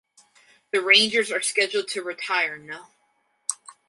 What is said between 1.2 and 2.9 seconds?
are scheduled to retire no.